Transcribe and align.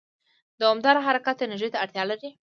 دوامداره 0.59 1.05
حرکت 1.07 1.37
انرژي 1.45 1.69
ته 1.73 1.77
اړتیا 1.83 2.03
لري. 2.11 2.29